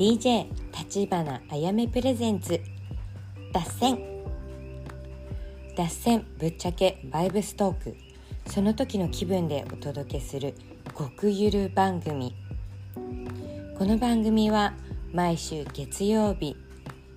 [0.00, 2.58] DJ 立花あやめプレゼンツ。
[3.52, 3.98] 脱線。
[5.76, 7.96] 脱線ぶっちゃけバイブストーク。
[8.46, 10.54] その時の気分でお届けする
[10.96, 12.34] 極ゆる番組。
[13.76, 14.72] この番組は
[15.12, 16.56] 毎週月曜日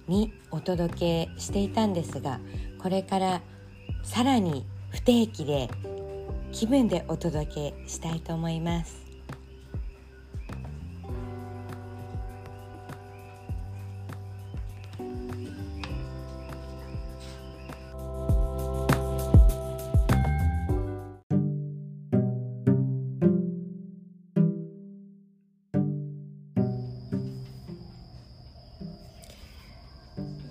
[0.10, 2.42] にお届けしていたんですが
[2.82, 3.42] これから
[4.04, 5.70] さらに不定期で
[6.52, 9.03] 気分でお届けしたいと思います。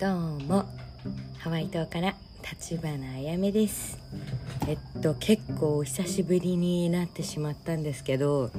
[0.02, 0.64] どうも。
[1.38, 3.96] ハワイ島から立花あやめです。
[4.66, 8.50] えっと結構お久しぶりになってしまったんですけど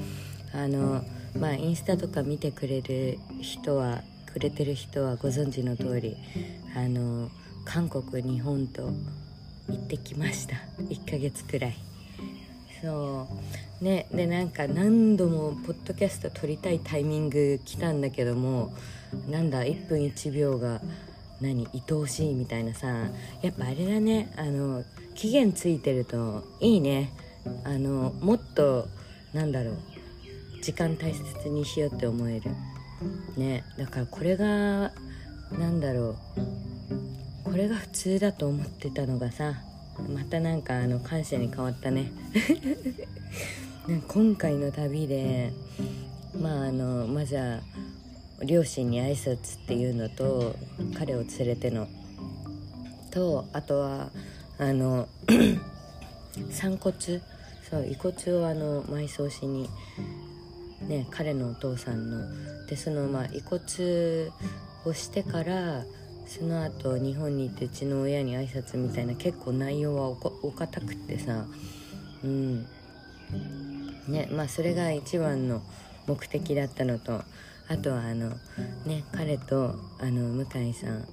[0.54, 1.04] あの
[1.38, 6.16] まあインスタとか見てくれる人はくれてる人はご存知の通り
[6.78, 7.30] あの
[7.66, 8.84] 韓国日本と
[9.68, 10.56] 行ってきました。
[10.80, 11.76] 1ヶ月くらい。
[12.82, 13.28] そ
[13.82, 13.84] う。
[13.84, 18.74] ねでなんか何度もポッドキャスト撮りたいタイミング来たんだけども
[19.30, 20.80] なんだ1分1秒が
[21.44, 22.88] 何愛おしいみたいなさ
[23.42, 27.12] やっぱあれだねあの期限ついてるといいね。
[27.66, 28.88] あのもっと
[29.34, 29.78] なんだろう
[30.62, 32.52] 時間大切にしようって思える。
[33.36, 34.94] ねだからこれが
[35.52, 39.56] なんだろうこれが普通だと思ってたのがさ
[40.10, 42.12] またなんかあの感謝に変わったね。
[44.08, 45.52] 今回の旅で
[46.42, 47.60] まああのまずは
[48.42, 50.56] 両親に挨拶っていうのと
[50.98, 51.88] 彼を連れての。
[53.12, 54.10] とあとは
[54.58, 55.08] あの
[56.50, 56.94] 散骨。
[57.70, 59.68] そう遺骨をあの埋葬しに
[60.88, 62.66] ね彼のお父さんの。
[62.68, 64.32] でそのまあ遺骨
[64.86, 65.84] をしてから
[66.26, 71.46] その後日本に行ってうちの親に挨拶みたいな結構内容はおこお堅くってさ。
[72.24, 72.68] うん。
[74.08, 75.62] ねまあそれが一番の
[76.08, 77.22] 目的だったのと。
[77.68, 78.30] あとはあの
[78.86, 81.08] ね彼とあの向井さん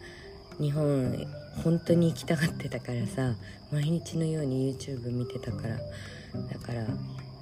[0.60, 1.26] 日本
[1.62, 3.34] 本当に行きたがってたからさ
[3.72, 6.86] 毎日のように YouTube 見てたからだから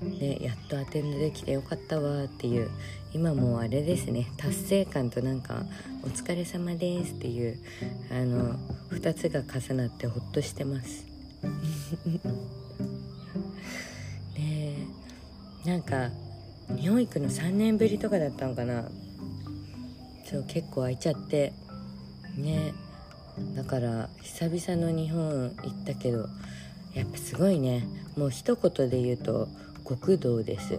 [0.01, 2.71] ねやっとアテンドできてよかったわっていう
[3.13, 5.65] 今もうあれですね達成感となんか
[6.05, 7.59] 「お疲れ様です」っていう
[8.11, 8.55] あの
[8.91, 11.07] 2つが重なってほっとしてます。
[14.37, 14.87] ね
[15.65, 16.11] えなんか
[16.77, 18.85] 日本行くの3年ぶりとかだったのかな。
[20.25, 21.53] そう結構空いちゃって。
[22.37, 22.75] ね。
[23.55, 26.29] だから久々の日本行ったけど
[26.95, 27.87] やっぱすごいね。
[28.17, 29.49] もう一言で言うと
[29.89, 30.79] 極道です。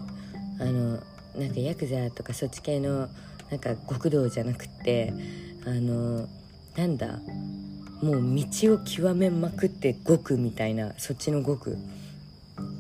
[0.60, 1.00] あの
[1.36, 3.08] なんかヤクザとかそっち系の
[3.50, 5.14] なんか極道じゃなくって
[5.66, 6.28] あの
[6.76, 7.20] なんだ
[8.02, 11.78] もう道を極めまくって極みたいなそっちの極。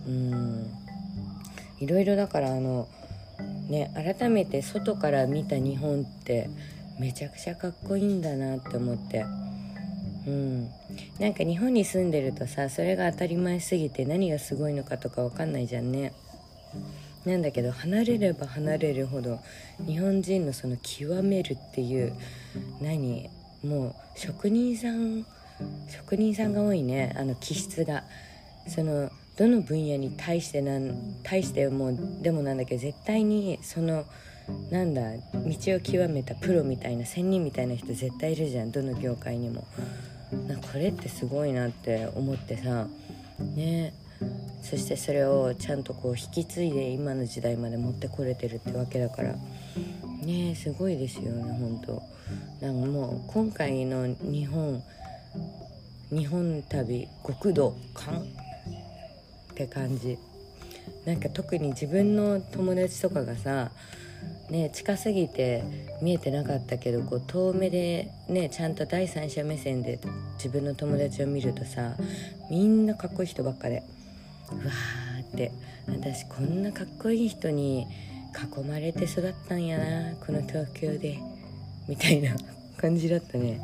[0.07, 0.71] うん。
[1.79, 2.89] いろいろだからあの
[3.69, 6.49] ね改めて外から見た日本って
[6.99, 9.25] めちゃくちゃかっこいいんだなって思って。
[10.27, 10.69] うん。
[11.19, 16.13] なんか日本に住んでるとさそれが当たり前すぎて何がすごいのかとか分かんないじゃんね。
[17.25, 19.39] なんだけど離れれば離れるほど
[19.85, 22.13] 日本人のその極めるっていう
[22.81, 23.29] 何
[23.63, 25.25] もう職人さん
[25.89, 28.03] 職人さんが多いねあの気質が。
[28.67, 34.03] そのどの分野に対してなん対してもでもなんだけど絶対にその
[34.69, 35.01] なんだ
[35.33, 39.65] 道を極めたプロみたいな仙人みたいな人絶対いるじゃんどの業界にも。
[40.47, 42.87] なこれってすごいなって思ってさ。
[43.55, 43.93] ね。
[44.61, 49.35] そしてそれをちゃんとこう引き継いで今の時代まで持ってこれてるってわけだから。
[50.21, 52.03] ねすごいですよね本当。
[52.65, 54.83] なんかもう今回の日本
[56.11, 58.27] 日本旅極道感
[59.63, 60.17] って感じ。
[61.05, 63.71] なんか特に自分の友達とかがさ
[64.49, 65.63] ね、近すぎて
[66.01, 69.99] 見えてなかったけどこう遠目で、ね、ちゃんと第三者目線で
[70.35, 71.95] 自分の友達を見るとさ
[72.49, 73.83] みんなかっこいい人ばっかで
[74.51, 75.51] うわーって
[75.87, 77.85] 私こんなかっこいい人に
[78.33, 81.19] 囲まれて育ったんやなこの東京で
[81.87, 82.35] みたいな
[82.77, 83.61] 感じだったね。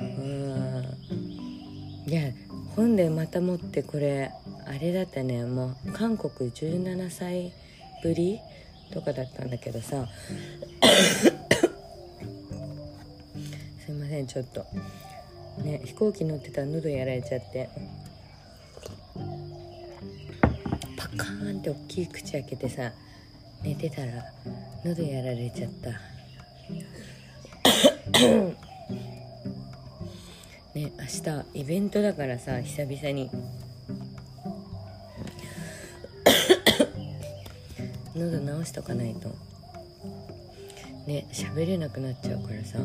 [0.00, 1.57] うん
[2.08, 2.32] いや
[2.74, 4.32] 本でまた持ってこれ
[4.64, 5.44] あれだったね。
[5.44, 7.52] もう韓国17歳
[8.02, 8.40] ぶり
[8.90, 10.08] とかだったんだけどさ。
[13.84, 14.64] すいませんちょっと。
[15.62, 17.68] ね飛行機乗ってたら喉やられちゃって。
[20.96, 22.90] パカーンって大きい口開けてさ
[23.62, 24.24] 寝てたら
[24.82, 25.90] 喉やられちゃった。
[30.78, 33.28] ね明日イベントだからさ久々に。
[38.14, 39.28] 喉直しとかないと。
[41.08, 42.78] ね喋れなくなっちゃうからさ。
[42.78, 42.84] は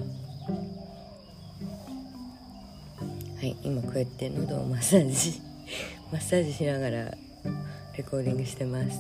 [3.43, 5.39] い今こうやって喉をマッサージ
[6.11, 7.15] マッサージしながら
[7.95, 8.99] レコーディングしてます。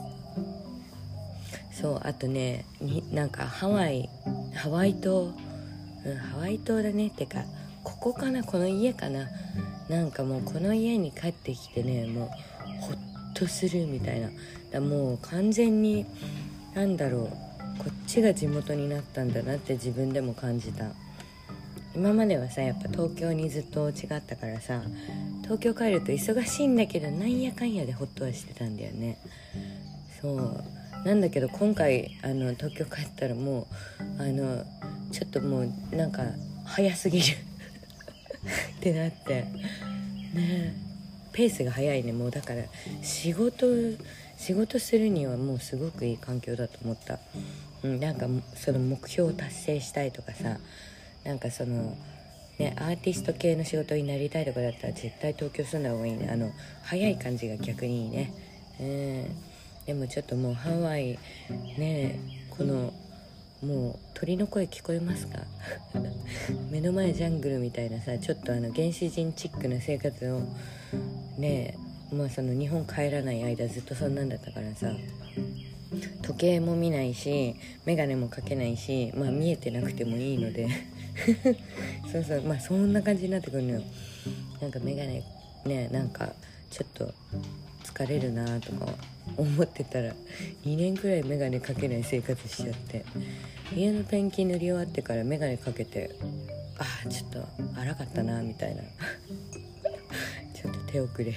[1.81, 4.07] そうあとねになんかハワイ
[4.53, 5.33] ハワイ島、
[6.05, 7.43] うん、ハワイ島だねってか。
[7.83, 8.43] ここかな？
[8.43, 9.27] この家かな？
[9.89, 12.29] なんかもうこの家に帰ってきてねもう
[12.81, 12.97] ほっ
[13.33, 14.29] とするみたいな。
[14.71, 16.05] だもう完全に
[16.73, 17.79] 何だろう。
[17.79, 20.85] こっちが地元になったんだなって自分でも感じた。
[21.95, 24.81] 今まではさやっぱ東京にずっと違ったからさ
[25.43, 29.19] 東京帰ると忙しいんだけどなんやかんやでホッとはしてたんだよね。
[30.21, 30.63] そう。
[31.05, 33.67] なんだけど今回あの東京帰ったらも
[34.19, 34.63] うあの
[35.11, 35.59] ちょっとも
[35.91, 36.23] うなんか
[36.65, 37.25] 早すぎる。
[38.77, 39.45] ってなって
[40.33, 40.75] ね
[41.31, 42.13] ペースが早いね。
[42.13, 42.63] もうだから
[43.01, 43.65] 仕事
[44.37, 47.19] 仕事するにはもうすごくいい環境だと思った、
[47.83, 50.57] うん、なんかその目標を達成したいとかさ
[51.23, 51.97] なんかその
[52.59, 56.29] ねアーティスト系の仕事になりたいとかだったら絶対東京住んだ方がいいね。
[56.31, 56.51] あの
[56.83, 58.33] 早い感じが逆にいいね。
[58.79, 59.53] うん。
[59.85, 61.19] でもちょっともうハワイ
[61.77, 62.19] ね
[62.49, 62.93] この
[63.63, 65.39] もう鳥の声聞こえますか？
[66.69, 70.41] 目の前ジャングルみたいなさちょっとあの原始人チックな生活を
[71.37, 71.75] ね
[72.11, 74.91] まあその日本帰らない間ずっとそんなんだったからさ
[76.23, 77.55] 時計も見ないし
[77.85, 80.67] 眼鏡もかけないしまあ見えてなくてもいいので。
[82.11, 83.83] そうそうまあそんな感じになってくるのよ。
[84.59, 85.23] なんか眼鏡
[85.65, 86.33] ねなんか
[86.71, 87.13] ちょっと
[87.83, 88.87] 疲れるなとか
[89.37, 90.15] 思ってたら
[90.65, 93.05] 2年くらい眼鏡かけない生活しちゃって。
[93.75, 96.11] 家のペンキ塗り終わってから眼鏡かけて
[96.77, 98.81] ああちょっと荒かったなみたいな。
[100.53, 101.33] ちょっと手遅れ。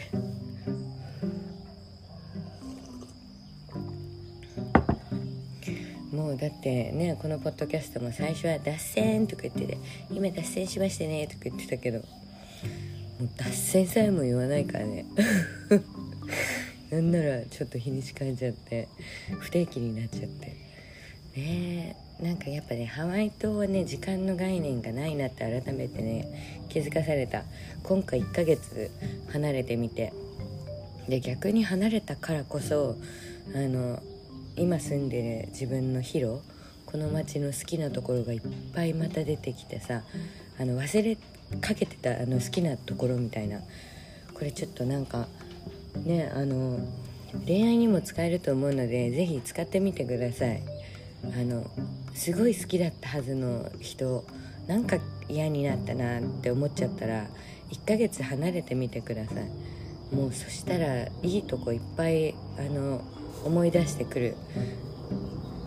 [6.13, 9.79] もうだってねこのポッドキャストも最初は「脱線」とか言ってて
[10.11, 12.05] 「今脱線しましてね」とか言ってたけども
[13.23, 15.05] う脱線さえも言わないからね。
[16.91, 18.89] なんならちょっと日にち変えちゃって
[19.41, 20.47] 不定期になっちゃって。
[20.47, 22.06] ねえ。
[22.21, 27.43] なんかやっぱねハワイ島はね時間の概念がないなって改めてね気づかされた。
[27.83, 28.91] 今回1ヶ月
[29.33, 30.13] 離れてみて。
[31.09, 32.97] で逆に離れたからこそ
[33.55, 34.03] あの
[34.57, 36.41] 今住んでる自分のヒロ
[36.85, 38.41] この町の好きなところがいっ
[38.75, 40.03] ぱいまた出てきてさ
[40.59, 41.17] あの忘れ
[41.61, 43.61] かけてたあの好きなところみたいな。
[44.35, 45.29] これちょっとなんか
[46.05, 46.79] ねあの
[47.47, 50.76] 恋愛にも使えると思うので是非使ってみてください。
[51.35, 51.69] あの
[52.15, 54.25] すごい好きだったはずの人
[54.67, 57.27] なんか嫌になったなって思っちゃったら
[57.71, 60.15] 1ヶ月離れてみてください。
[60.15, 63.03] もうそしたらいいとこいっぱいあの
[63.45, 64.37] 思い出してくる。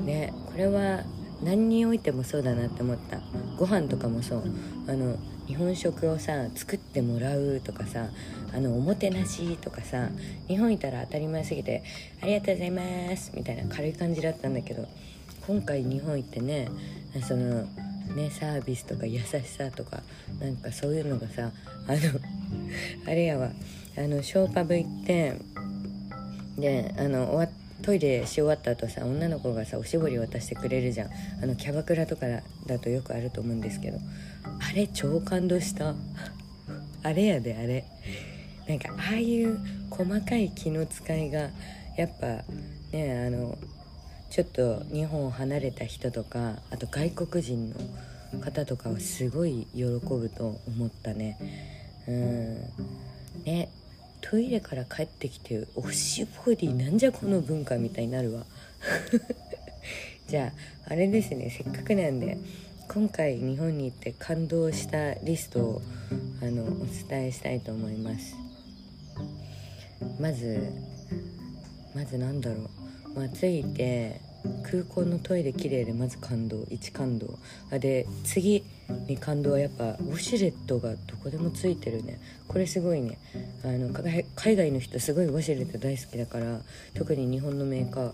[0.02, 1.04] ねこれは
[1.44, 3.20] 何においてもそうだなって思った。
[3.58, 4.44] ご飯とかもそう。
[4.88, 5.18] あの
[5.50, 8.10] 日本食をさ作ってもらうとかさ
[8.54, 10.10] あのおもてなしとかさ
[10.48, 11.82] 日本いたら当たり前すぎて
[12.22, 14.88] 「ありがとうございます」みたいな軽い感じだったんだけど
[15.50, 16.70] 今回日本行ってね
[17.28, 17.64] その
[18.16, 20.04] ねサービスとか優しさとか
[20.40, 21.50] なんかそういうのがさ
[21.88, 21.98] あの
[23.08, 23.50] あれやわ。
[23.98, 25.34] あのショーパブ行って
[26.60, 27.50] であの終わっ
[27.82, 31.10] トイレし終わった後さ女の子がさおしぼり渡してくれるじゃん。
[31.42, 32.28] あのキャバクラとか
[32.68, 33.98] だとよくあると思うんですけど。
[34.44, 35.96] あれ超感動した。
[37.02, 37.86] あれやであれ。
[38.68, 39.58] なんかああいう
[39.90, 41.50] 細かい気の使いが
[41.98, 42.44] やっぱ
[42.92, 43.58] ねあの
[44.30, 47.74] ちょっと日本を離れた人とかあと外国人
[48.34, 51.38] の方とかはすごい喜ぶと思ったね。
[52.08, 53.44] うん。
[53.44, 53.70] ね
[54.22, 58.46] トイレから帰ってきておしぼりなんじゃこの文化みたいになるわ。
[60.28, 60.54] じゃ
[60.86, 62.38] ああれですねせっかくなんで
[62.88, 65.82] 今回日本に行って感動したリストを
[66.42, 68.36] あのお伝えしたいと思います。
[70.20, 70.72] まず
[71.96, 72.79] まずなんだろう。
[73.20, 74.22] まあ着いて
[74.64, 77.38] 空港のトイレ綺麗でまず感動1感動。
[77.72, 78.64] あで次
[79.08, 82.20] に感動はやっぱウォシュレットがどこでもついてるね。
[82.48, 83.18] これすごいね。
[83.64, 83.90] あの
[84.36, 86.62] 海外の人すごいウォシュレット大好きだから
[86.94, 88.14] 特に日本のメーカー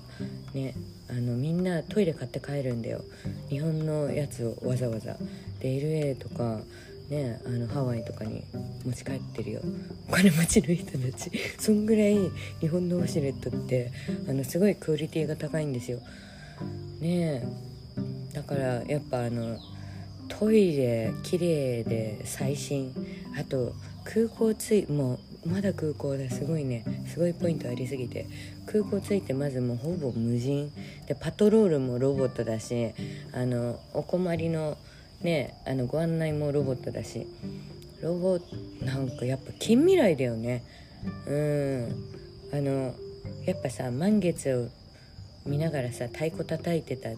[0.55, 0.73] ね。
[1.07, 3.01] あのみんなトイレ買って帰るんだよ。
[3.49, 5.15] 日本のやつをわざわざ。
[5.59, 6.61] で LA とか
[7.09, 8.43] ねあのハワイとかに
[8.85, 9.61] 持ち帰ってるよ。
[10.07, 11.31] お金持ちの人たち。
[11.59, 12.17] そんぐらい
[12.59, 13.91] 日本のウォシュレットって
[14.27, 15.99] あのすごいクオリティが高いんですよ。
[16.99, 17.45] ね
[18.33, 19.57] だからやっぱあの
[20.27, 22.93] トイレ綺麗で最新。
[23.39, 26.83] あと空港ついもうまだ空港ですごいね。
[27.07, 28.27] すごいポイントありすぎて。
[28.65, 30.71] 空港着いてまずもうほぼ無人。
[31.07, 32.93] でパトロールもロボットだし
[33.31, 34.77] あのお困りの
[35.25, 37.27] ねあのご案内もロボットだし。
[38.01, 38.39] ロボ
[38.83, 40.63] なんかやっぱ近未来だよね。
[41.27, 41.95] うん。
[42.53, 42.93] あの
[43.45, 44.69] やっぱさ満月を
[45.49, 47.09] 見ながらさ太鼓叩いてた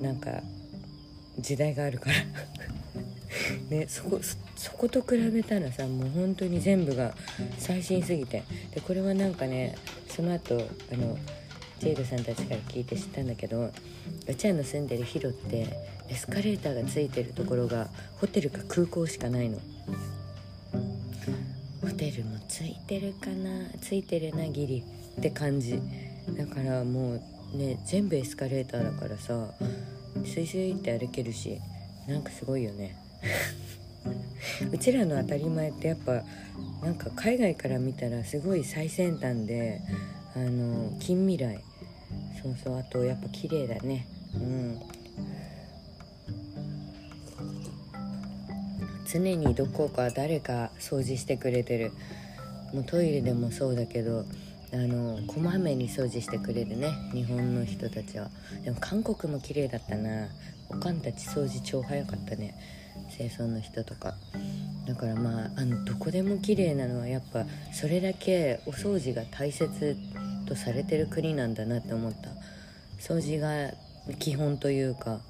[0.00, 0.42] なんか
[1.38, 2.16] 時代があるから。
[3.68, 4.20] ね、そこ
[4.54, 7.14] そこと比べたらさもう本当に全部が
[7.58, 8.42] 最新すぎて。
[8.74, 9.74] でこれはなんかね
[10.08, 10.56] その後
[10.92, 11.18] あの
[11.80, 13.70] ジェイドさんたちから聞いて知ったんだけど
[14.26, 15.68] うちらの住んでるヒロって
[16.08, 17.88] エスカレーターがついてるところが
[18.20, 19.58] ホテルか空港しかないの。
[21.80, 23.68] ホテルもついてるかな？
[23.80, 24.84] ついてるなギリ
[25.18, 25.80] って感じ。
[26.36, 27.20] だからも
[27.54, 29.48] うね全部エスカレーターだからさ
[30.24, 31.60] スイスイって歩けるし
[32.08, 32.96] なんかすごいよね。
[34.72, 36.22] うちらの当たり前ってやっぱ
[36.82, 39.80] なんか海外から見たらすごい最先端で
[40.36, 41.62] あの近未来。
[42.42, 44.06] そうそうあとやっぱ綺麗だね。
[44.34, 44.80] うん。
[49.10, 51.92] 常にどこか誰か掃除してくれてる。
[52.72, 54.24] もうトイレでもそうだけど
[54.72, 56.92] あのこまめに掃除してくれるね。
[57.12, 58.28] 日本の人たちは。
[58.64, 60.28] でも韓国も綺麗だったな。
[60.68, 62.56] おかんたち掃除超早かったね。
[63.16, 64.14] 清掃の人とか。
[64.86, 69.96] だからまああのどこでも綺麗なのはやっぱそれだけお掃除が大切
[70.44, 72.30] とされてる国なんだなって思った。
[73.00, 73.72] 掃除が
[74.18, 75.20] 基本というか。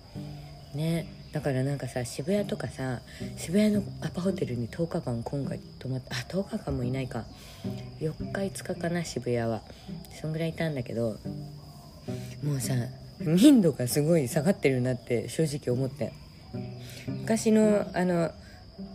[0.75, 1.06] ね。
[1.33, 3.00] だからなんかさ渋谷とかさ
[3.37, 7.25] 渋谷のアパホテルに10日間今回泊まってあ10日間もいないか。
[8.00, 9.62] 4日5日かな渋谷は。
[10.21, 11.18] そんぐらいいたんだけど。
[12.42, 12.75] もうさ
[13.21, 16.12] 民度がすごい下がってるなって正直思って。
[17.09, 18.30] 昔のあの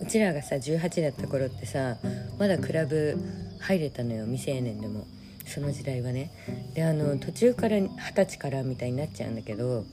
[0.02, 1.98] うちらがさ18だった頃ってさ
[2.38, 3.18] まだクラブ
[3.60, 5.06] 入れたのよ未成年でも。
[5.50, 6.32] その時代はね。
[6.74, 9.84] であの途中から二十歳からみたいになっちゃうんだけど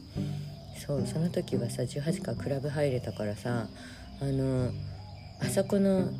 [0.86, 3.66] そうその時はさ18からクラブ入れたからさ
[4.20, 4.70] あの
[5.40, 6.10] あそこの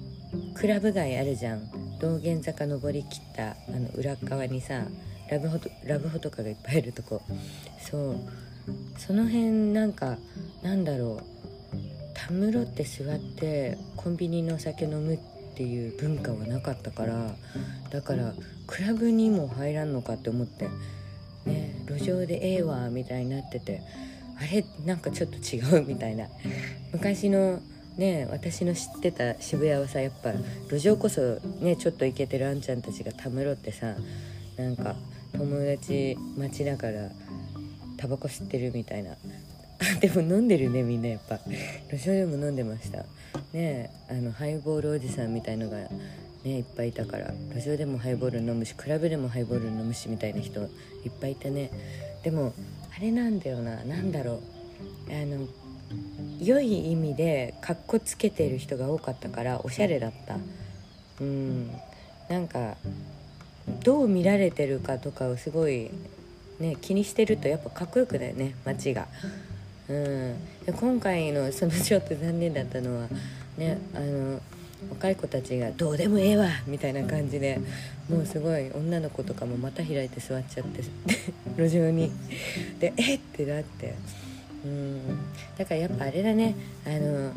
[0.55, 1.71] クラブ街あるじゃん。
[1.99, 4.83] 道玄坂登りきったあの裏側にさ
[5.31, 7.23] ラブホとラブホとかがいっぱいいるとこ。
[7.81, 8.17] そう。
[8.99, 10.19] その辺なんか
[10.63, 11.37] なんだろう。
[12.15, 15.19] たむろって座ってコンビニのお酒飲むっ
[15.55, 17.37] ていう文化はなかったから
[17.91, 18.33] だから
[18.67, 20.69] クラブにも入らんのかって思って。
[21.45, 23.83] ね路上でええわみたいになってて。
[24.39, 26.27] あれなんかちょっと違うみたいな。
[26.93, 27.61] 昔の
[27.97, 30.33] ね私の知ってた渋谷はさやっぱ
[30.69, 33.95] 路上こそねちょっとイケてるあんちゃんたちがたむろってさ
[34.57, 34.95] なんか
[35.33, 37.11] 友達待ちながら
[37.97, 39.17] タバコ吸ってるみたいな。
[40.01, 41.39] でも飲んでるねみんなやっぱ。
[41.91, 43.05] 路上でも飲んでました。
[43.53, 45.79] ねあのハイボールおじさんみたいのが
[46.47, 47.35] ねいっぱいいたから。
[47.55, 50.69] 路上でもハイボール飲むしクラブでもハイボール飲むしみたいな人いっ
[51.21, 51.71] ぱいいたね。
[52.23, 52.55] でも
[52.97, 53.85] あれなんだよな。
[53.85, 54.41] 何だろう。
[55.11, 55.47] あの
[56.41, 60.37] 良い意味でかっこつけてる人が多かったからおしゃれだった。
[61.21, 61.71] うん。
[62.29, 62.77] なんか
[63.83, 65.91] どう見られてるかとかをすごい
[66.61, 69.09] ね気にしてるとやっぱかっこよくだよね街が。
[69.89, 70.37] うん、
[70.75, 73.09] 今回のそのちょっと残念だったのは
[73.57, 74.41] ねあの
[74.91, 77.61] 若い子たちが「どうでもええわ!」みたいな感じで
[78.09, 80.83] もうすごい女の子とかもまた開いて座っちゃって
[81.57, 82.11] 路上に
[82.79, 83.95] で「えっ!」ってなって
[84.65, 85.01] うん
[85.59, 86.55] だからやっぱあれだね
[86.87, 87.33] あの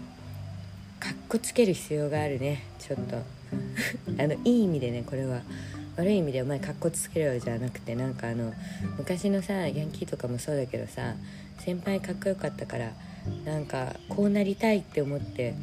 [0.99, 3.15] かっこつける必要があるねちょっと
[4.21, 5.41] あのいい意味でねこれは。
[5.99, 8.53] 悪い意味でお前かっこつけろよじゃなくてなんかあの
[8.97, 11.15] 昔のさヤンキーとかもそうだけどさ
[11.57, 12.93] 先輩かっこよかったから
[13.43, 15.55] なんかこうなりたいって思って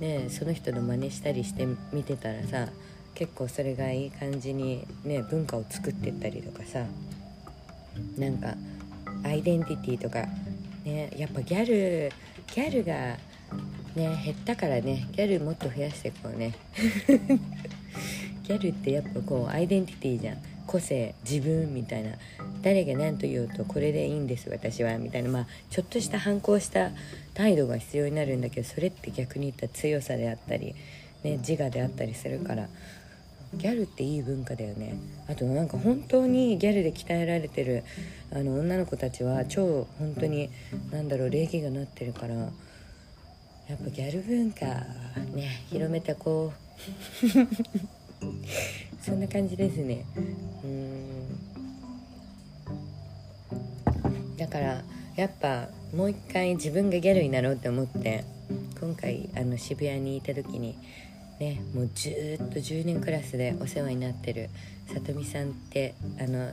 [0.00, 2.68] ねその人の真似したりして見てたらさ
[3.14, 6.84] 結構それがいい感じにね文化を作ってったりとかさ
[8.18, 8.54] なんか
[9.24, 10.26] アイデンティティとか
[10.84, 12.12] ねやっぱギャル
[12.54, 13.16] ギャルが
[13.94, 16.54] ね減ったからねギャルもっと増やしていこうね。
[18.44, 20.38] ギャルってやっぱこうアイデンティティじゃん。
[20.66, 22.10] 個性自分みたいな。
[22.62, 26.90] 誰が何と言うとこれでいいんです私はみたいなまあちょっとした反抗した
[27.34, 30.74] 態度が必要になるんだけどそれって逆に言った強さであったり、
[31.22, 32.68] ね、自我であったりするから
[33.54, 34.98] ギャルっていい文化だよね。
[35.28, 37.84] あとなんか本当にギャルで鍛えられてる
[38.32, 40.50] あの女の子たちは超本当に
[40.90, 42.50] 何だろう礼儀がなってるからやっ
[43.78, 44.66] ぱギャル文化
[45.34, 46.66] ね広めてこう。
[49.00, 50.04] そんな感じですね。
[50.64, 51.45] うん。
[54.36, 54.82] だから
[55.16, 58.24] やっぱもう一回自分がギャルになろうって思って
[58.80, 60.76] 今回あの渋谷にいた時に
[61.40, 64.50] ねもうずっと10年クラスでお世話になってる
[64.92, 66.52] さとみさんってあの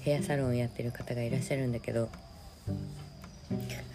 [0.00, 2.08] ヘアサロンやってる方がいらっしゃるんだけど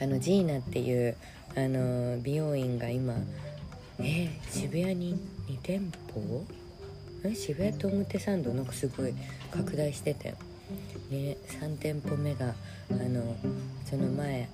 [0.02, 1.16] あのジーナっていう
[1.56, 3.16] あの美容院が今
[4.00, 5.16] え、渋谷に
[5.48, 6.44] 2店舗？
[7.24, 9.14] え渋谷と表参道なんかすごい
[9.52, 10.34] 拡大してて。
[11.12, 12.54] 3店舗目が
[12.92, 13.36] あの
[13.86, 14.48] その前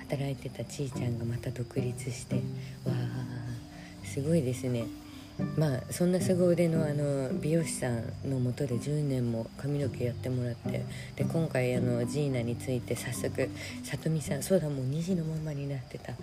[0.00, 2.40] 働いてたちいちゃんがまた独立してわ
[2.92, 4.84] あすごいですね。
[5.58, 10.82] まあそんな凄腕のあの美容師さんのもとで10年も髪の毛やってもらって
[11.14, 13.50] で今回あのジーナについて早速
[13.84, 16.12] さとみさんそうだもう2児のままになってた。
[16.12, 16.16] わ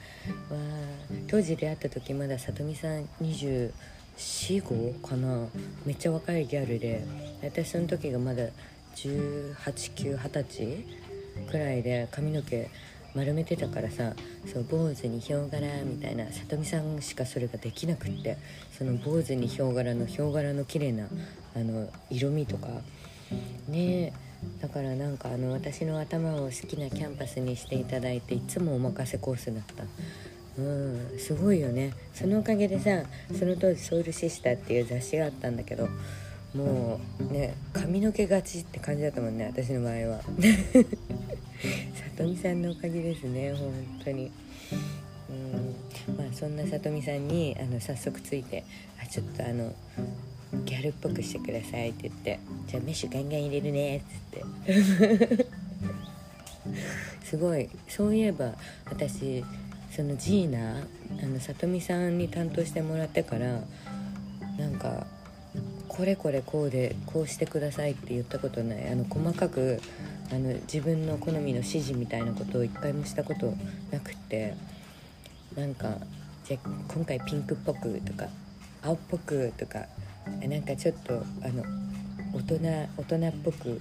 [1.28, 5.48] 当時出会った時まださとみさん245かな。
[5.86, 7.06] めっちゃ若いギャルで
[7.44, 8.48] 私その時がまだ
[8.96, 10.86] 18920歳
[11.50, 12.70] くらいで髪の毛
[13.16, 14.14] 丸めてたからさ
[14.52, 18.38] そう坊主にヒョウ柄みたいなさとみさんしかそれができなくって
[18.78, 21.08] その坊主にヒョウ柄のヒョウ柄の綺麗な
[21.56, 22.68] あの色味とか。
[23.68, 24.14] ね
[24.62, 29.84] だからなんかあの私の頭を好きなキャンパスにしていただいていつもお任せコースだった。
[30.58, 31.94] うんすごいよね。
[32.14, 33.04] そのおかげでさ
[33.38, 35.88] その当時「ソウルシスター」っていう雑誌があったんだけど
[36.56, 40.22] もうね髪の毛がちって感じだったもんね私の場合は。
[40.22, 40.28] さ
[42.18, 43.72] とみさんのおかげですね本
[44.04, 44.32] 当に。
[45.30, 48.64] うんまあそんなさとみさんにあの早速ついて
[49.02, 49.74] あちょっとあの
[50.66, 55.46] ギャルっぽくしてくださいって言ってじゃあメッシュガンガン入れるねっつって。
[57.24, 57.70] すごい。
[57.88, 58.54] そういえば
[58.86, 59.44] 私
[59.96, 60.86] そのジーナ
[61.22, 63.62] あのさとみさんに担当してもらってから
[64.58, 65.08] なんか
[65.96, 68.90] これこれこうでこうしてくださいって言ったことない。
[68.90, 69.80] あの細かく
[70.32, 73.54] あの自分の好みの指示みたいなことを一回もしたこと
[73.92, 74.56] なくって
[75.56, 75.98] なんか
[76.46, 76.58] じゃ
[76.92, 78.26] 今回ピンクっぽくとか
[78.82, 79.86] 青っぽくとか
[80.42, 81.64] なんかちょっとあの
[82.34, 82.56] 大人
[82.98, 83.80] 大人っぽく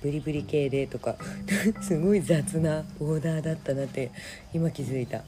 [0.00, 1.16] ブリブリ系でとか
[1.82, 4.10] すごい雑なオーダーだったなって
[4.54, 5.24] 今気づいた。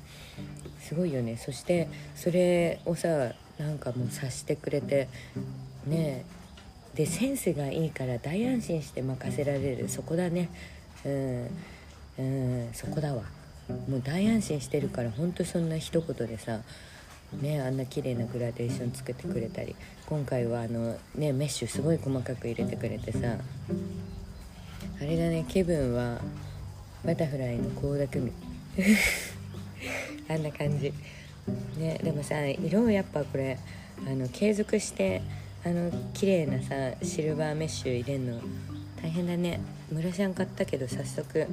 [0.81, 1.37] すごいよね。
[1.37, 5.09] そしてそれをさなんかもう察してくれて
[5.87, 6.25] ね
[6.95, 9.89] でセンスがいいから大安心して任せられる。
[9.89, 10.51] そこだね。
[11.05, 11.49] うん。
[12.19, 12.69] うん。
[12.75, 13.23] そこだわ。
[13.89, 16.61] もう大安心してるからほんとそんな一言でさ
[17.41, 19.75] ねあんな綺麗なグラデーション作ってくれたり。
[20.07, 23.39] 今回はあのねメッシュすごい細かく入れてくれてさ。
[25.01, 26.21] あれだね気分は
[27.05, 28.33] バタフライの倖田來未。
[30.29, 30.93] あんな感じ。
[31.79, 33.59] ねでもさ色をやっぱこれ
[34.07, 35.23] あの継続して
[35.65, 38.41] あの綺麗なさシルバーメッシュ入れんの
[39.01, 39.61] 大変だね。
[39.93, 41.47] ムラシャン買ったけど早速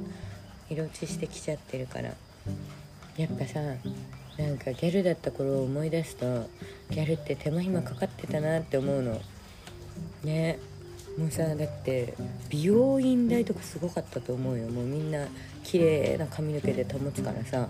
[0.68, 2.10] 色落ちしてきちゃってるから。
[3.16, 3.60] やっぱさ
[4.36, 6.48] なんかギャルだった頃を思い出すと
[6.90, 9.20] ギャルって手間暇かかってたなって思うの。
[10.24, 10.58] ね。
[11.16, 12.14] もうさだって
[12.48, 14.68] 美容院代とかすごかったと思うよ。
[14.70, 15.26] もうみんな
[15.62, 17.68] 綺麗な髪の毛で保つからさ。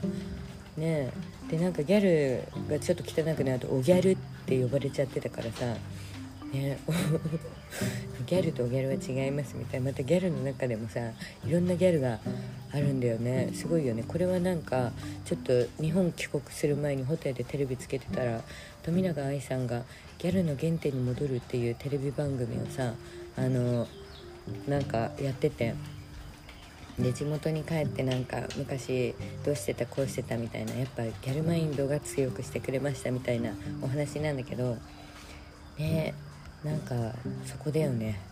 [0.78, 1.10] ね。
[1.50, 5.76] でなんかギャルがちょっと汚くなるとおギャルって呼ばれちゃってたからさ。
[6.52, 6.78] ね。
[8.26, 9.90] ギャルとギャルは違いますみたいな。
[9.90, 11.00] またギャルの中でもさ
[11.46, 12.18] いろんなギャルが
[12.72, 13.50] あるんだよね。
[13.54, 14.04] すごいよね。
[14.06, 14.92] これはなんか
[15.24, 18.42] ちょっと日本帰国する前にホテルでテレビつけてたら
[18.82, 19.82] 富永愛さんが
[20.18, 22.94] 「ギャルの原点に戻る」っていうテレビ番組をさ
[23.36, 23.86] あの
[24.68, 25.74] なんかやってて
[26.98, 34.76] で地元に帰ってなんか昔どうしてたこうしてたみたいなやっぱギャルマインドが強くしてくれましたみたいなお話なんだけど
[35.78, 36.29] ねえ
[36.64, 36.94] なんか
[37.46, 38.20] そこだよね。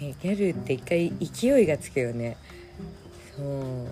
[0.00, 2.36] ねギャルって一回勢いがつくよね。
[3.36, 3.86] そう。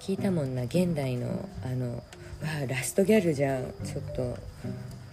[0.00, 0.62] 聞いたもんな。
[0.64, 2.02] 現代のあのわ
[2.62, 3.64] あラストギャルじゃん。
[3.84, 4.36] ちょっと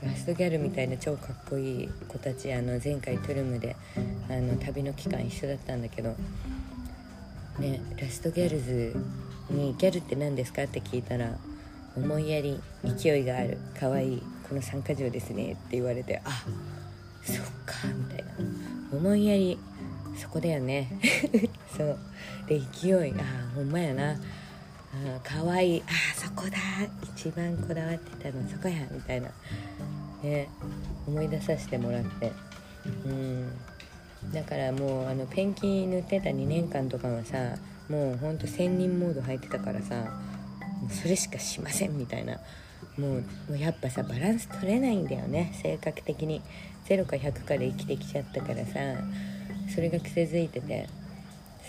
[0.01, 2.53] ラストギャルみたいな超かっこいい子たち。
[2.53, 3.75] あの前回トゥルムで
[4.29, 6.15] あの旅の期間一緒だったんだけど。
[7.59, 8.95] ねラストギャルズ
[9.49, 11.37] に「ギャルって何ですか?」って聞いたら
[11.97, 13.57] 「思いやり勢いがある。
[13.79, 14.23] 可愛い。
[14.47, 16.43] この3か条ですね」って言われてあ
[17.23, 18.31] そっかみたいな。
[18.91, 19.59] 思いやり
[20.17, 20.89] そこだよね。
[21.75, 21.97] そう。
[22.47, 24.11] で勢いああほんまやな。
[24.11, 25.83] あかわいい。
[25.85, 26.57] あそこだ。
[27.15, 28.87] 一番こだわってたのそこや。
[28.91, 29.29] みたいな。
[30.23, 30.47] ね。
[31.05, 32.31] 思い出させてもらって。
[33.05, 33.51] うん。
[34.33, 37.55] だからもうあのペンキ塗ってた2年間とかはさ
[37.89, 40.19] もうほんと仙人モード入ってたからさ
[40.89, 42.39] それしかしませんみたいな。
[42.97, 45.51] もうもうやっぱさバランス取れないんだよね。
[45.61, 46.41] 性格的に。
[46.87, 48.79] 0か100かで生きてきちゃったからさ。
[49.73, 50.87] それが癖づいてて。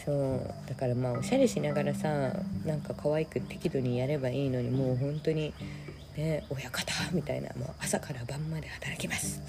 [0.04, 2.32] そうだからまあおしゃれしながらさ
[2.64, 5.52] なんか可愛く適度にやればいいのにもう本当に
[6.16, 9.42] ね親方みたいなもう朝から晩まで働きます。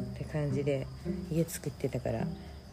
[0.00, 0.86] って感じで
[1.30, 2.26] 家作ってたから。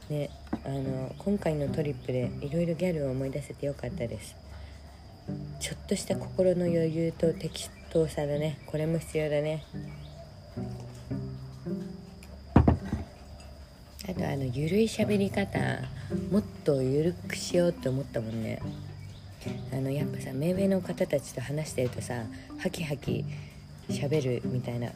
[0.09, 0.29] ね
[0.63, 4.35] あの今回のトリップでいろいろギャルを思い出せてよかったです。
[5.59, 8.59] ちょっとした心の余裕と適当さだね。
[8.65, 9.63] これも必要だね。
[14.09, 15.59] あとあのゆるい喋り方
[16.31, 18.61] もっとゆるくしようって思ったもんね。
[19.73, 22.23] あのやっぱさ目上の方たちと話してるとさ
[22.59, 23.25] ハキハキ
[23.89, 24.91] 喋るみたいな。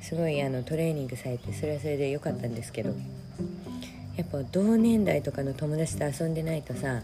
[0.00, 2.94] すごいあのトレーニングされてそれはそれで良かったんですけど。
[4.16, 7.00] やっぱ同年代とかの友達と遊んでないとさ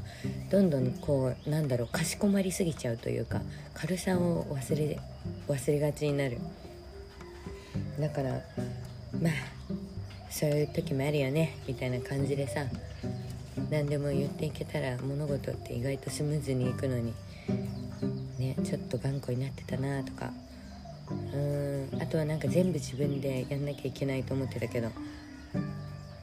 [0.51, 3.41] どんどんこうなんだろうかしこまりすぎちゃうというか
[3.75, 4.99] 軽さを忘れ
[5.47, 6.39] 忘れがちになる。
[8.01, 8.31] だから
[9.21, 9.33] まあ
[10.31, 12.65] そういう時もあるよねみたいな感じでさ
[13.71, 17.13] 何でも言っていけたら物事って意外とスムーズにいくのに
[18.39, 20.33] ねちょっと頑固になってたなとか。
[21.11, 24.89] うーんあとはなんか全部自分でやんなきゃいけないと思ってたけど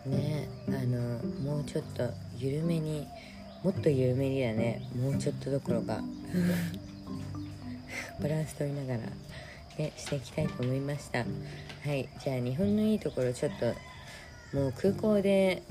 [0.06, 2.08] ねあのもうちょっと
[2.38, 3.08] 緩めに
[3.66, 4.80] もっと緩めにだね。
[4.96, 6.00] もうちょっとどころか。
[8.22, 9.00] バランス取りながら、
[9.80, 11.26] ね、していきたいと思いました。
[11.84, 12.08] はい。
[12.24, 13.66] じゃあ日本のいいところちょっと
[14.56, 15.64] もう空港で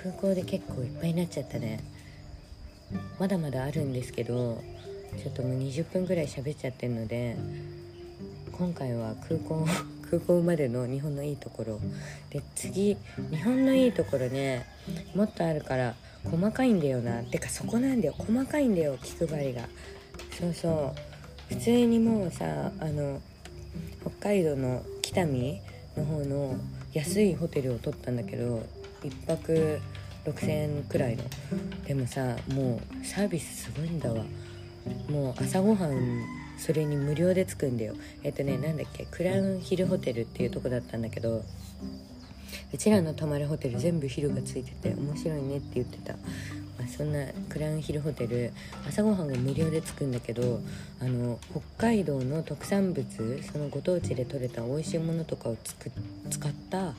[0.00, 1.80] 空港で結構いっぱいになっちゃったね。
[3.18, 4.62] まだまだあるんですけど
[5.20, 7.34] ちょっともう20分ぐらい喋っちゃってるので
[8.52, 9.66] 今回は空港
[10.08, 11.80] 空港までの日本のいいところ。
[12.30, 12.96] で次
[13.32, 14.64] 日本のいいところね
[15.16, 17.22] もっとあるから細かいんだよな。
[17.22, 18.14] てかそこなんだよ。
[18.16, 19.62] 細かいんだよ気配りが。
[20.38, 20.94] そうそ
[21.50, 21.54] う。
[21.54, 23.20] 普通にもうさあの
[24.00, 25.60] 北海道の北見
[25.96, 26.56] の方の
[26.92, 28.62] 安いホテルを取ったんだけど
[29.02, 29.80] 1泊
[30.24, 31.24] 6000円くらいの。
[31.86, 34.24] でもさもうサービスすごいんだわ。
[35.08, 36.24] もう朝ごはん
[36.58, 37.94] それに無料でつくんだよ。
[38.22, 41.44] えっとねなんだっけクラウンヒルホテルっていうとこだったんだけど
[42.72, 46.18] うちらの泊まるホテル全部昼がついてて面白いねって言ってた、ま
[46.84, 48.52] あ、そんなクラウンヒルホテル
[48.88, 50.60] 朝ごはんが無料でつくんだけど
[51.00, 55.90] あの北海道の特産物そのご当地で採れた美味しいものとかをつく
[56.30, 56.94] 使った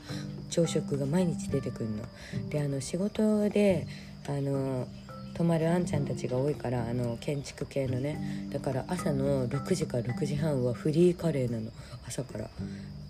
[0.50, 2.04] 朝食が毎日出てくるの。
[2.50, 3.86] であの仕事で
[4.26, 4.86] あの
[5.34, 8.48] 泊まるあんちゃんたちが多いからあの建築系のね。
[8.50, 11.70] だから朝の6時から6時半はフリーカレーなの。
[12.06, 12.50] 朝から。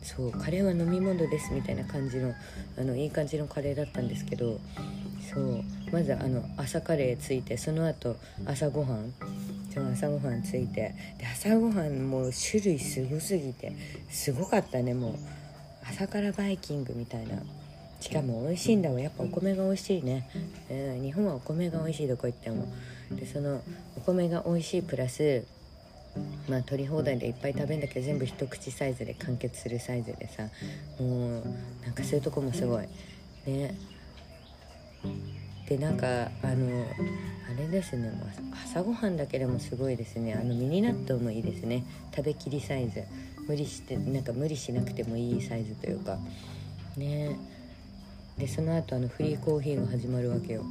[0.03, 2.35] そうカレーは飲み物ですみたいな感じの
[2.79, 4.59] あのいい感じのカレーだったんですけど
[5.33, 9.13] そうまずあの朝カレーついてその後朝ごはん。
[9.73, 13.77] その朝ごはんついてで朝ごはんもう種類すごすぎて
[14.09, 15.15] すごかったねもう。
[15.91, 17.43] 朝からバイキングみたいな。
[18.01, 19.01] しかも美味しいんだわ。
[19.01, 20.29] やっぱお米が美味しいね、
[20.71, 22.67] うん、日本はお米が美味しいどこ行っても。
[23.11, 23.63] でその
[23.97, 25.45] お米が美味しいプラス
[26.49, 30.49] まあ取り放題でいっぱい食べんだけど全部一口サイズで完結するサイズでさ
[30.99, 31.42] もう
[31.85, 32.88] なんかそういうとこもすごい。
[33.47, 33.75] ね。
[35.68, 36.07] でなんか
[36.42, 36.87] あの
[37.51, 38.11] あれですね。
[38.64, 40.35] 朝ごはんだけでもすごいですね。
[40.35, 41.85] あのミニ納豆もいいですね。
[42.14, 43.05] 食べきりサイズ。
[43.47, 46.18] 無理してなんか無理しなくてもいいサイズというか。
[46.97, 47.38] ね。
[48.38, 50.62] でその後あのフリーコーヒーが始まるわけよ。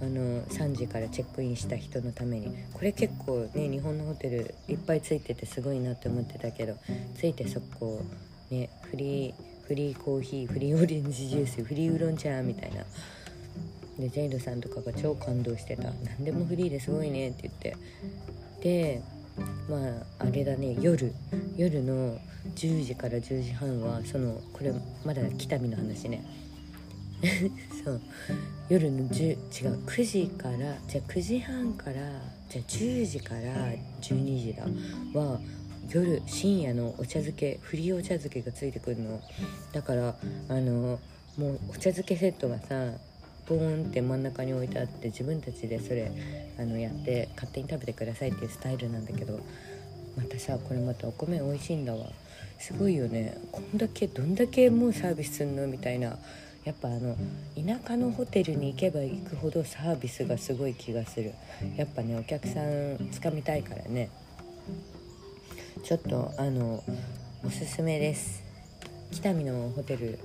[0.00, 6.76] あの3時からチェックインした人のためにこれ結構ね日本のホテルいっぱいついててすごいなって思ってたけど
[7.18, 8.02] ついてそこ
[8.50, 9.34] ねフリー
[9.66, 12.84] フリーコーヒーフリーオレンジジュースフリーウーロン茶みたいな。
[13.98, 15.84] でジェイルさんとかが超感動してた。
[15.84, 17.76] 何でもフリーですごいねって言って。
[18.62, 19.02] で
[19.68, 19.76] ま
[20.20, 21.12] ああれだね夜。
[21.56, 22.18] 夜の
[22.54, 24.72] 10時から10時半はそのこれ
[25.04, 26.24] まだ北見の話ね。
[27.84, 28.00] そう。
[28.68, 30.56] 夜の10違う9時から
[30.88, 31.94] じゃあ9時半から
[32.48, 33.40] じゃあ10時から
[34.00, 34.64] 12時だ。
[35.18, 35.40] は
[35.88, 39.20] 夜深夜のお茶漬けフリーお茶漬けがついてくるの。
[39.72, 40.16] だから
[40.48, 40.98] あの
[41.38, 42.92] もうお茶漬けセットがさ
[43.48, 46.10] ボーンって真ん中に置いてあって自分たちでそれ
[46.58, 49.38] あのやって勝手に食べてくださいっていうスタイルなんだけど
[50.16, 52.10] またさこれまたお米美味しいんだわ。
[52.58, 53.36] すごいよね。
[53.52, 55.66] こんだけどんだけもうサービスすんの？
[55.68, 56.18] みたいな
[56.66, 57.14] やっぱあの
[57.54, 61.32] 田舎のホテルに行けば行くほどサービスがすごい気がする。
[61.76, 64.10] やっぱねお客さんつかみたいからね。
[65.84, 66.82] ちょっとあの
[67.44, 68.42] おすすめです。
[69.12, 70.18] 北見のホテル。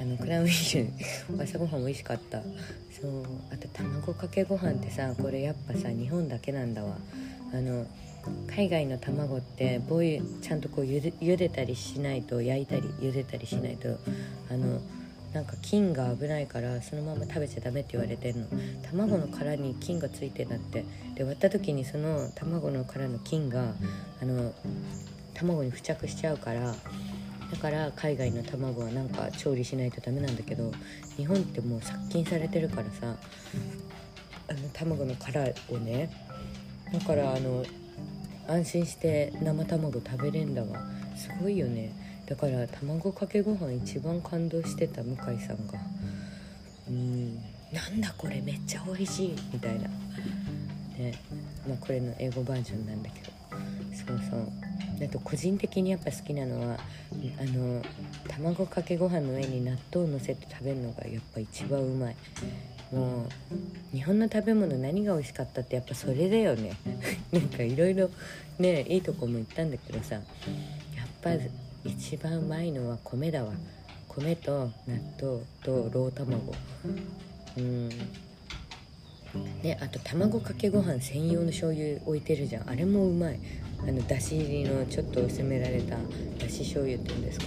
[0.00, 0.88] あのクラウンヒル。
[1.38, 2.40] 朝ごはん美味しかった。
[2.98, 6.96] そうあと卵かけご飯ってさこれやっぱさ日本だけなんだわ。
[7.52, 7.86] あの
[8.46, 13.98] 海外の卵ってボイちゃんとこうゆでゆでたりしないと焼いたり茹でたりしないと
[14.50, 14.80] あの
[15.32, 18.46] なんか菌が危ないからそのまま食べちゃダメって言われてんの。
[18.90, 20.84] 卵の殻に菌がついてんだって。
[21.14, 23.74] で割った時にその卵の殻の菌が
[24.20, 24.52] あの
[25.34, 26.74] 卵に付着しちゃうから
[27.50, 30.72] だから海外の卵はなんか調理しないとダメなんだけど
[31.16, 33.16] 日本ってもう殺菌されてるからさ
[34.48, 36.10] あの卵の殻をね
[36.92, 37.64] だからあの
[38.48, 40.68] 安心して生卵食べれんだわ。
[41.16, 41.92] すごいよね。
[42.26, 45.78] だから卵かけご飯一番感動してた向井さんが
[46.88, 47.36] うん
[47.72, 49.88] なんだこれめっちゃ美味しいみたいな。
[50.98, 51.14] ね
[51.66, 53.30] まあこれの英語バージョンなんだけど。
[54.06, 54.52] そうそう。
[55.04, 56.76] あと個人的にやっぱ好きなのは
[57.40, 57.82] あの
[58.28, 62.16] 卵かけご飯の上に納豆をのせて食べるのがやっぱ一番うまい。
[62.92, 63.26] も
[63.92, 66.76] う日本の食べ物何が美味しかったってやっぱそれだよね。
[67.32, 68.10] なんかいろいろ
[68.58, 70.16] ねいいとこも行ったんだけどさ。
[70.16, 70.24] やっ
[71.22, 71.30] ぱ
[71.84, 73.52] 一番うまいのは米だわ。
[74.08, 76.54] 米と納豆とロー卵。
[77.56, 77.88] うん。
[79.62, 82.70] ねあと卵かけご飯専用の醤油置いてるじゃん。
[82.70, 83.40] あれもうまい。
[83.80, 85.96] あのだし入りのちょっと薄められた
[86.38, 87.46] だし醤油っていうんですか。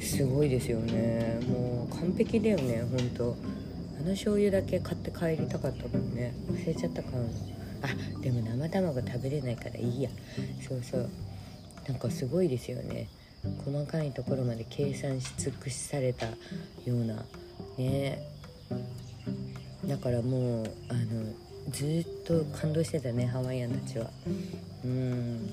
[0.00, 1.40] すごいですよね。
[1.48, 3.36] もう完璧だよねほんと。
[3.98, 6.32] あの醤油だけ買って帰りたかったもんね。
[6.50, 7.10] 忘れちゃったか
[7.82, 10.10] あでも生卵食べれないからいいや。
[10.66, 11.10] そうそう。
[11.86, 13.08] なんかすごいですよね。
[13.64, 16.34] 細かいところまで計算し尽くしされたよ
[16.86, 17.24] うな
[17.76, 18.18] ね。
[19.86, 21.32] だからもうあの
[21.70, 24.10] ずっと感動してたねハワイアンたちは。
[24.84, 25.50] うん。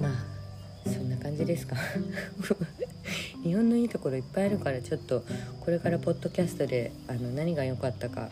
[0.00, 1.76] まあそんな感じですか。
[3.42, 5.24] 日本のいいところいっぱいあるからちょっと
[5.60, 8.30] これからポッドキャストであの何が良かったか、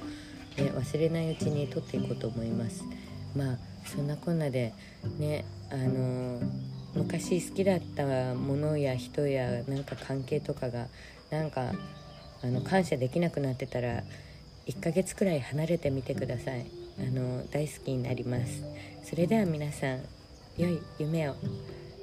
[0.57, 2.85] ね、忘れないうちに撮っていこうと思います。
[3.35, 4.73] まあそんなこんなで
[5.19, 6.41] ねあの
[6.95, 10.87] 昔好きだったものや人やなんか関係とかが
[11.31, 11.73] なんか
[12.43, 14.03] あの感謝できなくなってたら
[14.67, 16.67] 1ヶ月くらい離れてみてください。
[16.99, 18.63] あの大好きになります。
[19.03, 20.03] それでは皆さん
[20.57, 21.35] 良い夢を。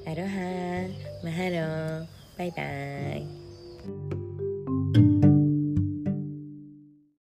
[0.06, 0.88] アロハ
[1.24, 2.06] マハロー。
[2.38, 4.27] バイバイ。